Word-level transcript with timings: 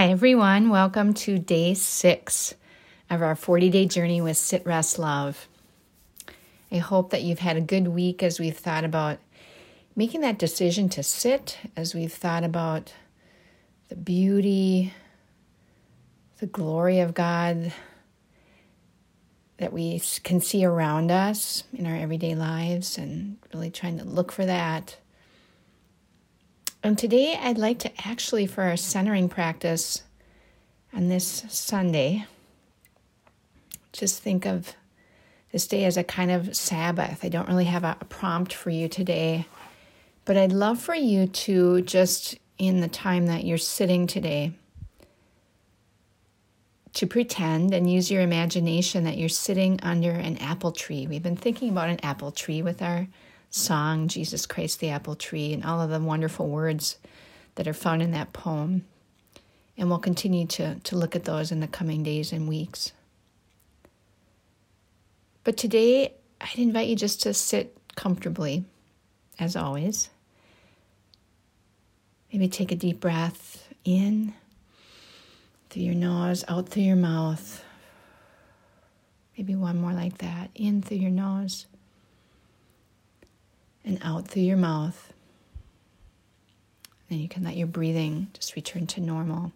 Hi, 0.00 0.08
everyone. 0.08 0.70
Welcome 0.70 1.12
to 1.12 1.38
day 1.38 1.74
six 1.74 2.54
of 3.10 3.20
our 3.20 3.36
40 3.36 3.68
day 3.68 3.84
journey 3.84 4.22
with 4.22 4.38
Sit, 4.38 4.64
Rest, 4.64 4.98
Love. 4.98 5.46
I 6.72 6.78
hope 6.78 7.10
that 7.10 7.20
you've 7.20 7.40
had 7.40 7.58
a 7.58 7.60
good 7.60 7.86
week 7.86 8.22
as 8.22 8.40
we've 8.40 8.56
thought 8.56 8.84
about 8.84 9.18
making 9.94 10.22
that 10.22 10.38
decision 10.38 10.88
to 10.88 11.02
sit, 11.02 11.58
as 11.76 11.94
we've 11.94 12.14
thought 12.14 12.44
about 12.44 12.94
the 13.90 13.94
beauty, 13.94 14.94
the 16.38 16.46
glory 16.46 17.00
of 17.00 17.12
God 17.12 17.70
that 19.58 19.70
we 19.70 20.00
can 20.24 20.40
see 20.40 20.64
around 20.64 21.10
us 21.10 21.64
in 21.74 21.86
our 21.86 21.96
everyday 21.96 22.34
lives, 22.34 22.96
and 22.96 23.36
really 23.52 23.70
trying 23.70 23.98
to 23.98 24.04
look 24.04 24.32
for 24.32 24.46
that. 24.46 24.96
And 26.82 26.96
today 26.96 27.38
I'd 27.38 27.58
like 27.58 27.78
to 27.80 28.08
actually, 28.08 28.46
for 28.46 28.62
our 28.62 28.76
centering 28.76 29.28
practice 29.28 30.02
on 30.94 31.08
this 31.08 31.44
Sunday, 31.48 32.24
just 33.92 34.22
think 34.22 34.46
of 34.46 34.74
this 35.52 35.66
day 35.66 35.84
as 35.84 35.98
a 35.98 36.04
kind 36.04 36.30
of 36.30 36.56
Sabbath. 36.56 37.22
I 37.22 37.28
don't 37.28 37.48
really 37.48 37.64
have 37.66 37.84
a, 37.84 37.96
prompt 38.08 38.54
for 38.54 38.70
you 38.70 38.88
today, 38.88 39.46
but 40.24 40.38
I'd 40.38 40.52
love 40.52 40.80
for 40.80 40.94
you 40.94 41.26
to 41.26 41.82
just, 41.82 42.38
in 42.56 42.80
the 42.80 42.88
time 42.88 43.26
that 43.26 43.44
you're 43.44 43.58
sitting 43.58 44.06
today, 44.06 44.52
to 46.94 47.06
pretend 47.06 47.74
and 47.74 47.90
use 47.90 48.10
your 48.10 48.22
imagination 48.22 49.04
that 49.04 49.18
you're 49.18 49.28
sitting 49.28 49.78
under 49.82 50.12
an 50.12 50.38
apple 50.38 50.72
tree. 50.72 51.06
We've 51.06 51.22
been 51.22 51.36
thinking 51.36 51.68
about 51.68 51.90
an 51.90 52.00
apple 52.02 52.32
tree 52.32 52.62
with 52.62 52.80
our 52.80 53.06
song, 53.50 54.06
Jesus 54.08 54.46
Christ 54.46 54.80
the 54.80 54.90
Apple 54.90 55.16
Tree, 55.16 55.52
and 55.52 55.64
all 55.64 55.80
of 55.80 55.90
the 55.90 56.00
wonderful 56.00 56.48
words 56.48 56.96
that 57.56 57.68
are 57.68 57.74
found 57.74 58.00
in 58.00 58.12
that 58.12 58.32
poem. 58.32 58.86
And 59.76 59.88
we'll 59.88 59.98
continue 59.98 60.46
to, 60.46 60.76
to 60.76 60.96
look 60.96 61.16
at 61.16 61.24
those 61.24 61.50
in 61.50 61.60
the 61.60 61.66
coming 61.66 62.02
days 62.02 62.32
and 62.32 62.48
weeks. 62.48 62.92
But 65.42 65.56
today, 65.56 66.14
I'd 66.40 66.58
invite 66.58 66.88
you 66.88 66.96
just 66.96 67.22
to 67.22 67.34
sit 67.34 67.76
comfortably, 67.96 68.64
as 69.38 69.56
always. 69.56 70.10
Maybe 72.32 72.48
take 72.48 72.70
a 72.70 72.76
deep 72.76 73.00
breath 73.00 73.68
in 73.84 74.34
through 75.70 75.82
your 75.82 75.94
nose, 75.94 76.44
out 76.46 76.68
through 76.68 76.82
your 76.82 76.96
mouth. 76.96 77.64
Maybe 79.36 79.56
one 79.56 79.80
more 79.80 79.92
like 79.92 80.18
that. 80.18 80.50
In 80.54 80.82
through 80.82 80.98
your 80.98 81.10
nose 81.10 81.66
and 83.84 83.98
out 84.02 84.28
through 84.28 84.42
your 84.42 84.56
mouth. 84.56 85.12
And 87.08 87.20
you 87.20 87.28
can 87.28 87.42
let 87.42 87.56
your 87.56 87.66
breathing 87.66 88.28
just 88.34 88.54
return 88.54 88.86
to 88.88 89.00
normal. 89.00 89.52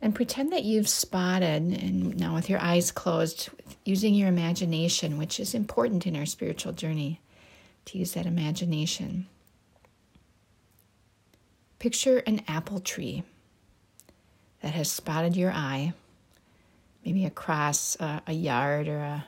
And 0.00 0.14
pretend 0.14 0.52
that 0.52 0.64
you've 0.64 0.88
spotted, 0.88 1.62
and 1.62 2.16
now 2.16 2.34
with 2.34 2.48
your 2.48 2.60
eyes 2.60 2.90
closed, 2.90 3.48
using 3.84 4.14
your 4.14 4.28
imagination, 4.28 5.18
which 5.18 5.40
is 5.40 5.54
important 5.54 6.06
in 6.06 6.16
our 6.16 6.26
spiritual 6.26 6.72
journey, 6.72 7.20
to 7.86 7.98
use 7.98 8.12
that 8.12 8.26
imagination. 8.26 9.26
Picture 11.78 12.18
an 12.18 12.42
apple 12.48 12.80
tree 12.80 13.22
that 14.60 14.74
has 14.74 14.90
spotted 14.90 15.36
your 15.36 15.52
eye, 15.52 15.92
maybe 17.04 17.24
across 17.24 17.96
a, 18.00 18.22
a 18.26 18.32
yard 18.32 18.88
or 18.88 18.98
a 18.98 19.24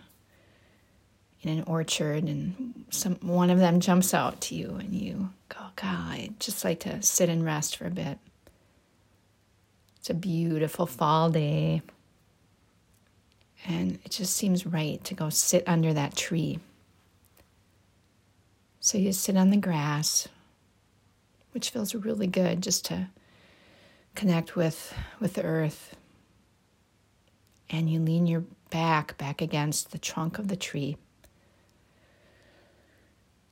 in 1.43 1.59
an 1.59 1.65
orchard 1.67 2.25
and 2.25 2.85
some 2.91 3.15
one 3.17 3.51
of 3.51 3.59
them 3.59 3.81
jumps 3.81 4.13
out 4.13 4.41
to 4.41 4.55
you 4.55 4.77
and 4.77 4.95
you 4.95 5.31
go, 5.49 5.61
God, 5.77 6.11
I'd 6.11 6.41
just 6.41 6.65
like 6.65 6.81
to 6.81 7.01
sit 7.03 7.29
and 7.29 7.45
rest 7.45 7.77
for 7.77 7.87
a 7.87 7.91
bit. 7.91 8.19
It's 9.99 10.11
a 10.11 10.15
beautiful 10.15 10.87
fall 10.87 11.31
day. 11.31 11.83
And 13.67 13.99
it 14.05 14.13
just 14.13 14.37
seems 14.37 14.67
right 14.67 15.03
to 15.05 15.15
go 15.15 15.31
sit 15.31 15.65
under 15.67 15.93
that 15.93 16.17
tree. 16.17 16.61
So 18.81 18.99
you 18.99 19.13
sit 19.13 19.37
on 19.37 19.51
the 19.51 19.57
grass, 19.57 20.29
which 21.53 21.71
feels 21.71 21.95
really 21.95 22.27
good 22.27 22.63
just 22.63 22.85
to 22.87 23.09
connect 24.15 24.57
with, 24.57 24.95
with 25.21 25.35
the 25.35 25.43
earth. 25.43 25.97
And 27.69 27.91
you 27.91 28.01
lean 28.01 28.27
your 28.27 28.45
back 28.71 29.19
back 29.19 29.43
against 29.43 29.91
the 29.91 29.99
trunk 29.99 30.39
of 30.39 30.49
the 30.49 30.57
tree. 30.57 30.97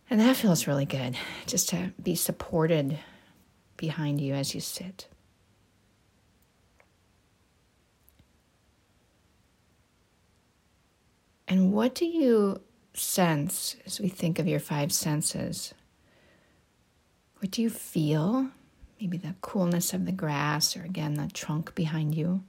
And 0.09 0.21
that 0.21 0.37
feels 0.37 0.67
really 0.67 0.85
good, 0.85 1.17
just 1.47 1.69
to 1.71 1.93
be 2.01 2.15
supported 2.15 2.99
behind 3.77 4.21
you 4.21 4.35
as 4.35 4.55
you 4.55 4.61
sit. 4.61 5.09
And 11.49 11.73
what 11.73 11.95
do 11.95 12.05
you 12.05 12.61
sense 12.95 13.77
as 13.85 14.01
we 14.01 14.09
think 14.09 14.39
of 14.39 14.47
your 14.47 14.61
five 14.61 14.93
senses? 14.93 15.75
What 17.39 17.51
do 17.51 17.63
you 17.63 17.71
feel? 17.71 18.49
Maybe 19.01 19.17
the 19.17 19.35
coolness 19.43 19.93
of 19.93 20.07
the 20.07 20.13
grass, 20.13 20.77
or 20.77 20.83
again, 20.83 21.15
the 21.15 21.29
trunk 21.33 21.75
behind 21.75 22.15
you. 22.15 22.43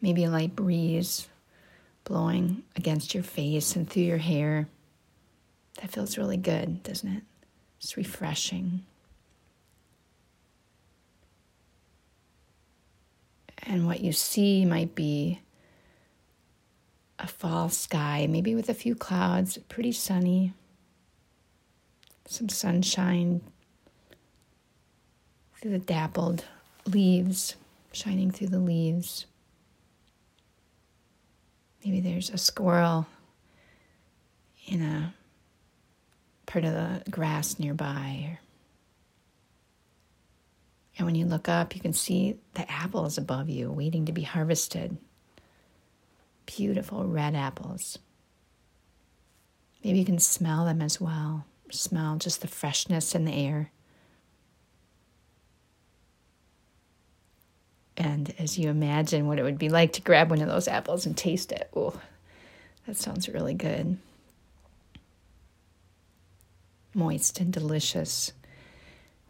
Maybe 0.00 0.24
a 0.24 0.30
light 0.30 0.54
breeze 0.54 1.28
blowing 2.04 2.62
against 2.76 3.14
your 3.14 3.22
face 3.22 3.76
and 3.76 3.88
through 3.88 4.04
your 4.04 4.18
hair. 4.18 4.68
That 5.80 5.90
feels 5.90 6.18
really 6.18 6.36
good, 6.36 6.82
doesn't 6.82 7.08
it? 7.08 7.22
It's 7.80 7.96
refreshing. 7.96 8.84
And 13.64 13.86
what 13.86 14.00
you 14.00 14.12
see 14.12 14.64
might 14.64 14.94
be 14.94 15.40
a 17.18 17.26
fall 17.26 17.68
sky, 17.68 18.26
maybe 18.28 18.54
with 18.54 18.68
a 18.68 18.74
few 18.74 18.94
clouds, 18.94 19.58
pretty 19.68 19.92
sunny, 19.92 20.52
some 22.26 22.48
sunshine 22.48 23.40
through 25.60 25.70
the 25.70 25.78
dappled 25.78 26.44
leaves, 26.86 27.54
shining 27.92 28.30
through 28.30 28.48
the 28.48 28.58
leaves. 28.58 29.26
Maybe 31.84 32.00
there's 32.00 32.30
a 32.30 32.38
squirrel 32.38 33.06
in 34.66 34.82
a 34.82 35.14
part 36.52 36.64
of 36.66 36.74
the 36.74 37.10
grass 37.10 37.58
nearby. 37.58 38.38
And 40.98 41.06
when 41.06 41.14
you 41.14 41.24
look 41.24 41.48
up, 41.48 41.74
you 41.74 41.80
can 41.80 41.94
see 41.94 42.36
the 42.52 42.70
apples 42.70 43.16
above 43.16 43.48
you 43.48 43.72
waiting 43.72 44.04
to 44.04 44.12
be 44.12 44.22
harvested. 44.22 44.98
Beautiful 46.44 47.06
red 47.06 47.34
apples. 47.34 47.98
Maybe 49.82 50.00
you 50.00 50.04
can 50.04 50.18
smell 50.18 50.66
them 50.66 50.82
as 50.82 51.00
well. 51.00 51.46
Smell 51.70 52.16
just 52.16 52.42
the 52.42 52.48
freshness 52.48 53.14
in 53.14 53.24
the 53.24 53.32
air. 53.32 53.70
And 57.96 58.34
as 58.38 58.58
you 58.58 58.68
imagine 58.68 59.26
what 59.26 59.38
it 59.38 59.42
would 59.42 59.58
be 59.58 59.70
like 59.70 59.94
to 59.94 60.02
grab 60.02 60.28
one 60.28 60.42
of 60.42 60.48
those 60.48 60.68
apples 60.68 61.06
and 61.06 61.16
taste 61.16 61.50
it, 61.50 61.70
oh, 61.74 61.98
that 62.86 62.98
sounds 62.98 63.26
really 63.26 63.54
good 63.54 63.96
moist 66.94 67.40
and 67.40 67.52
delicious 67.52 68.32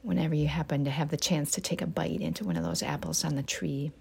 whenever 0.02 0.34
you 0.34 0.48
happen 0.48 0.84
to 0.84 0.90
have 0.90 1.10
the 1.10 1.16
chance 1.16 1.52
to 1.52 1.60
take 1.60 1.80
a 1.80 1.86
bite 1.86 2.20
into 2.20 2.44
one 2.44 2.56
of 2.56 2.64
those 2.64 2.82
apples 2.82 3.24
on 3.24 3.36
the 3.36 3.42
tree. 3.42 3.92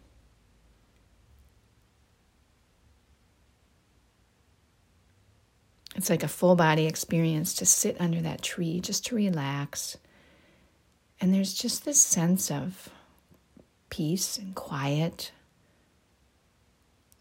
It's 5.95 6.09
like 6.09 6.23
a 6.23 6.27
full 6.27 6.55
body 6.55 6.87
experience 6.87 7.53
to 7.55 7.65
sit 7.65 7.99
under 7.99 8.21
that 8.21 8.41
tree, 8.41 8.79
just 8.79 9.05
to 9.07 9.15
relax. 9.15 9.97
And 11.19 11.33
there's 11.33 11.53
just 11.53 11.85
this 11.85 12.01
sense 12.01 12.49
of 12.49 12.89
peace 13.89 14.37
and 14.37 14.55
quiet, 14.55 15.31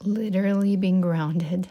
literally 0.02 0.76
being 0.76 1.02
grounded, 1.02 1.68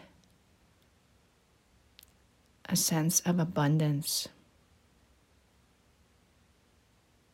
a 2.66 2.76
sense 2.76 3.18
of 3.20 3.40
abundance. 3.40 4.28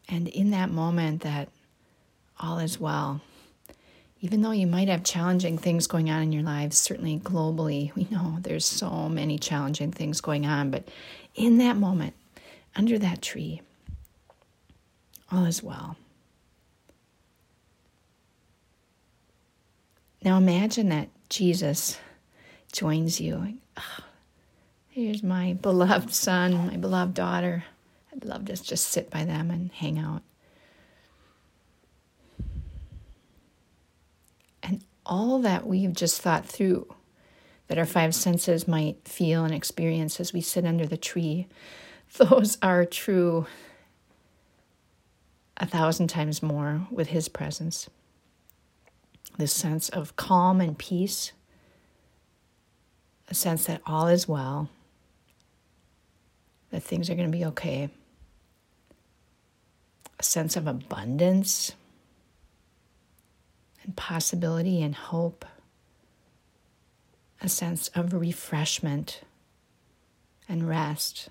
And 0.09 0.29
in 0.29 0.51
that 0.51 0.71
moment, 0.71 1.23
that 1.23 1.49
all 2.39 2.59
is 2.59 2.79
well. 2.79 3.21
Even 4.21 4.43
though 4.43 4.53
you 4.53 4.67
might 4.67 4.89
have 4.89 5.05
challenging 5.05 5.59
things 5.59 5.87
going 5.87 6.11
on 6.11 6.23
in 6.23 6.33
your 6.33 6.43
lives, 6.43 6.79
certainly 6.79 7.19
globally, 7.19 7.95
we 7.95 8.07
know 8.11 8.39
there's 8.41 8.65
so 8.65 9.09
many 9.09 9.39
challenging 9.39 9.93
things 9.93 10.21
going 10.21 10.47
on, 10.47 10.71
but 10.71 10.89
in 11.35 11.59
that 11.59 11.77
moment, 11.77 12.15
under 12.75 12.99
that 12.99 13.21
tree, 13.21 13.61
all 15.31 15.45
is 15.45 15.63
well. 15.63 15.97
Now 20.23 20.39
imagine 20.39 20.89
that 20.89 21.09
Jesus 21.29 21.99
joins 22.73 23.21
you. 23.21 23.59
Oh, 23.77 24.05
here's 24.89 25.23
my 25.23 25.53
beloved 25.55 26.13
son, 26.13 26.67
my 26.69 26.77
beloved 26.77 27.15
daughter. 27.15 27.65
I'd 28.17 28.25
love 28.25 28.47
to 28.47 28.63
just 28.63 28.89
sit 28.89 29.11
by 29.11 29.25
them 29.25 29.51
and 29.51 29.71
hang 29.73 29.99
out. 29.99 30.23
And 34.63 34.83
all 35.05 35.39
that 35.41 35.67
we've 35.67 35.93
just 35.93 36.23
thought 36.23 36.47
through 36.47 36.95
that 37.69 37.79
our 37.79 37.87
five 37.87 38.15
senses 38.15 38.67
might 38.67 39.07
feel 39.07 39.45
and 39.45 39.55
experience 39.55 40.19
as 40.19 40.33
we 40.33 40.41
sit 40.41 40.65
under 40.65 40.87
the 40.87 40.97
tree, 40.97 41.47
those 42.17 42.57
are 42.63 42.85
true 42.85 43.47
a 45.59 45.67
thousand 45.67 46.09
times 46.09 46.43
more 46.43 46.87
with 46.91 47.09
His 47.09 47.29
presence. 47.29 47.89
This 49.39 49.53
sense 49.53 49.89
of 49.91 50.17
calm 50.17 50.61
and 50.61 50.79
peace, 50.79 51.33
a 53.29 53.35
sense 53.35 53.67
that 53.67 53.83
all 53.85 54.07
is 54.07 54.27
well, 54.27 54.71
that 56.71 56.83
things 56.83 57.11
are 57.11 57.15
going 57.15 57.31
to 57.31 57.37
be 57.37 57.45
okay 57.45 57.91
a 60.19 60.23
sense 60.23 60.57
of 60.57 60.67
abundance 60.67 61.73
and 63.83 63.97
possibility 63.97 64.83
and 64.83 64.95
hope, 64.95 65.45
a 67.43 67.49
sense 67.49 67.89
of 67.95 68.13
refreshment 68.13 69.21
and 70.49 70.69
rest 70.69 71.29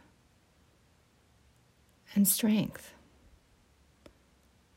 and 2.14 2.28
strength 2.28 2.94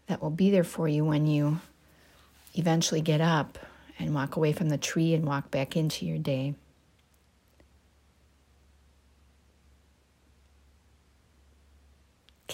that 0.06 0.22
will 0.22 0.31
be 0.31 0.50
there 0.50 0.64
for 0.64 0.88
you 0.88 1.05
when 1.05 1.26
you 1.26 1.60
eventually 2.55 3.00
get 3.00 3.20
up 3.20 3.58
and 3.99 4.14
walk 4.14 4.37
away 4.37 4.52
from 4.52 4.69
the 4.69 4.78
tree 4.78 5.14
and 5.14 5.25
walk 5.25 5.50
back 5.50 5.76
into 5.76 6.06
your 6.06 6.19
day. 6.19 6.55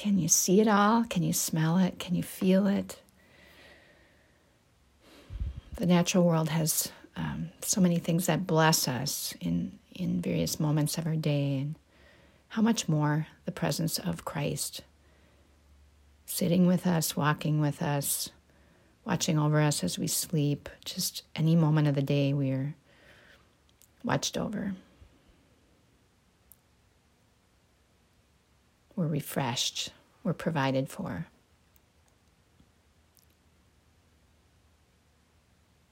Can 0.05 0.19
you 0.19 0.29
see 0.29 0.61
it 0.61 0.69
all? 0.69 1.05
Can 1.05 1.23
you 1.23 1.33
smell 1.33 1.79
it? 1.79 1.99
Can 1.99 2.15
you 2.15 2.23
feel 2.23 2.67
it? 2.67 3.01
The 5.77 5.87
natural 5.87 6.25
world 6.25 6.51
has 6.51 6.93
um, 7.17 7.49
so 7.63 7.81
many 7.81 7.99
things 7.99 8.27
that 8.27 8.47
bless 8.47 8.87
us 8.87 9.33
in, 9.41 9.79
in 9.95 10.21
various 10.21 10.61
moments 10.61 10.99
of 10.99 11.07
our 11.07 11.17
day, 11.17 11.57
and 11.57 11.77
how 12.49 12.61
much 12.61 12.87
more 12.87 13.29
the 13.47 13.51
presence 13.51 13.99
of 13.99 14.27
Christ 14.27 14.83
sitting 16.27 16.67
with 16.67 16.87
us, 16.87 17.17
walking 17.17 17.59
with 17.59 17.81
us, 17.81 18.29
watching 19.07 19.39
over 19.39 19.59
us 19.59 19.83
as 19.83 19.99
we 19.99 20.07
sleep. 20.07 20.69
Just 20.85 21.23
any 21.35 21.57
moment 21.57 21.89
of 21.89 21.95
the 21.95 22.03
day, 22.03 22.35
we're 22.35 22.75
watched 24.05 24.37
over. 24.37 24.75
Refreshed, 29.15 29.91
we're 30.25 30.33
provided 30.33 30.89
for. 30.89 31.29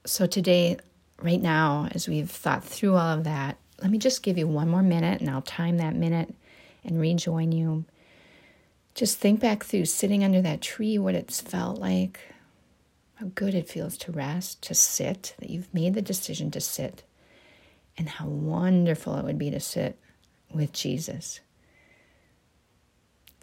So, 0.05 0.25
today, 0.25 0.75
right 1.21 1.41
now, 1.41 1.87
as 1.93 2.09
we've 2.09 2.29
thought 2.29 2.65
through 2.65 2.95
all 2.95 3.17
of 3.17 3.23
that, 3.23 3.57
let 3.81 3.89
me 3.89 3.97
just 3.97 4.23
give 4.23 4.37
you 4.37 4.45
one 4.45 4.67
more 4.67 4.83
minute 4.83 5.21
and 5.21 5.29
I'll 5.29 5.41
time 5.41 5.77
that 5.77 5.95
minute 5.95 6.35
and 6.83 6.99
rejoin 6.99 7.53
you. 7.53 7.85
Just 8.93 9.19
think 9.19 9.39
back 9.39 9.63
through 9.63 9.85
sitting 9.85 10.21
under 10.21 10.41
that 10.41 10.61
tree, 10.61 10.97
what 10.97 11.15
it's 11.15 11.39
felt 11.39 11.79
like, 11.79 12.19
how 13.15 13.27
good 13.33 13.55
it 13.55 13.69
feels 13.69 13.95
to 13.99 14.11
rest, 14.11 14.61
to 14.63 14.73
sit, 14.73 15.33
that 15.39 15.49
you've 15.49 15.73
made 15.73 15.93
the 15.93 16.01
decision 16.01 16.51
to 16.51 16.59
sit, 16.59 17.03
and 17.97 18.09
how 18.09 18.27
wonderful 18.27 19.15
it 19.15 19.23
would 19.23 19.37
be 19.37 19.49
to 19.49 19.61
sit 19.61 19.97
with 20.53 20.73
Jesus. 20.73 21.39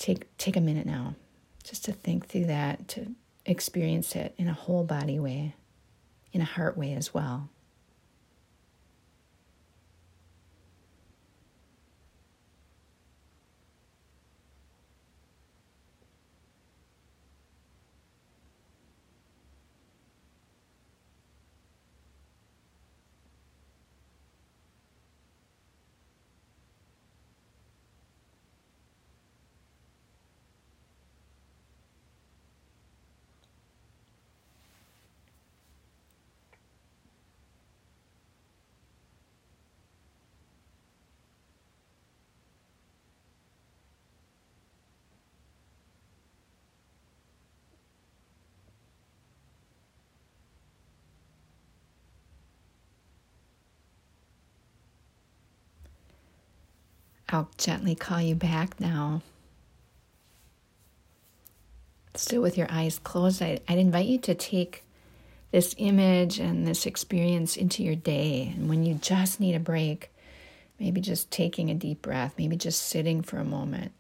Take, 0.00 0.36
take 0.38 0.56
a 0.56 0.60
minute 0.60 0.86
now 0.86 1.14
just 1.62 1.84
to 1.84 1.92
think 1.92 2.26
through 2.26 2.46
that, 2.46 2.88
to 2.88 3.14
experience 3.44 4.16
it 4.16 4.34
in 4.38 4.48
a 4.48 4.54
whole 4.54 4.82
body 4.82 5.20
way, 5.20 5.54
in 6.32 6.40
a 6.40 6.44
heart 6.46 6.76
way 6.76 6.94
as 6.94 7.12
well. 7.12 7.50
I'll 57.30 57.48
gently 57.56 57.94
call 57.94 58.20
you 58.20 58.34
back 58.34 58.80
now. 58.80 59.22
Still 62.16 62.42
with 62.42 62.58
your 62.58 62.66
eyes 62.70 62.98
closed, 62.98 63.40
I, 63.40 63.60
would 63.68 63.78
invite 63.78 64.06
you 64.06 64.18
to 64.18 64.34
take 64.34 64.84
this 65.52 65.74
image 65.78 66.40
and 66.40 66.66
this 66.66 66.86
experience 66.86 67.56
into 67.56 67.84
your 67.84 67.94
day. 67.94 68.52
And 68.54 68.68
when 68.68 68.84
you 68.84 68.94
just 68.94 69.38
need 69.38 69.54
a 69.54 69.60
break, 69.60 70.10
maybe 70.80 71.00
just 71.00 71.30
taking 71.30 71.70
a 71.70 71.74
deep 71.74 72.02
breath, 72.02 72.34
maybe 72.36 72.56
just 72.56 72.82
sitting 72.82 73.22
for 73.22 73.38
a 73.38 73.44
moment, 73.44 73.92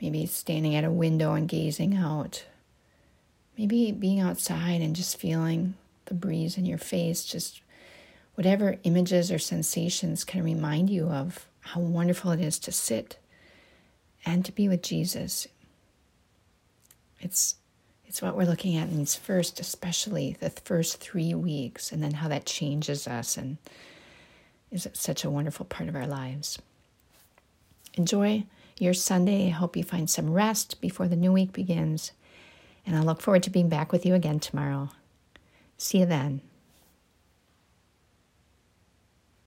maybe 0.00 0.24
standing 0.24 0.74
at 0.74 0.84
a 0.84 0.90
window 0.90 1.34
and 1.34 1.48
gazing 1.48 1.96
out, 1.96 2.46
maybe 3.58 3.92
being 3.92 4.20
outside 4.20 4.80
and 4.80 4.96
just 4.96 5.18
feeling 5.18 5.74
the 6.06 6.14
breeze 6.14 6.56
in 6.56 6.64
your 6.64 6.78
face, 6.78 7.24
just 7.24 7.60
whatever 8.36 8.78
images 8.84 9.30
or 9.30 9.38
sensations 9.38 10.24
can 10.24 10.42
remind 10.42 10.88
you 10.88 11.08
of 11.08 11.46
how 11.72 11.80
wonderful 11.80 12.30
it 12.30 12.40
is 12.40 12.58
to 12.60 12.72
sit 12.72 13.18
and 14.24 14.44
to 14.44 14.52
be 14.52 14.68
with 14.68 14.82
Jesus. 14.82 15.46
It's 17.20 17.56
it's 18.06 18.22
what 18.22 18.36
we're 18.36 18.44
looking 18.44 18.76
at 18.76 18.88
in 18.88 18.96
these 18.96 19.14
first, 19.14 19.60
especially 19.60 20.34
the 20.40 20.48
first 20.48 20.98
three 20.98 21.34
weeks, 21.34 21.92
and 21.92 22.02
then 22.02 22.14
how 22.14 22.28
that 22.28 22.46
changes 22.46 23.06
us 23.06 23.36
and 23.36 23.58
is 24.70 24.88
such 24.94 25.24
a 25.24 25.30
wonderful 25.30 25.66
part 25.66 25.90
of 25.90 25.96
our 25.96 26.06
lives. 26.06 26.58
Enjoy 27.94 28.44
your 28.78 28.94
Sunday. 28.94 29.48
I 29.48 29.50
hope 29.50 29.76
you 29.76 29.84
find 29.84 30.08
some 30.08 30.32
rest 30.32 30.80
before 30.80 31.06
the 31.06 31.16
new 31.16 31.32
week 31.32 31.52
begins. 31.52 32.12
And 32.86 32.96
I 32.96 33.00
look 33.00 33.20
forward 33.20 33.42
to 33.42 33.50
being 33.50 33.68
back 33.68 33.92
with 33.92 34.06
you 34.06 34.14
again 34.14 34.40
tomorrow. 34.40 34.88
See 35.76 35.98
you 35.98 36.06
then. 36.06 36.40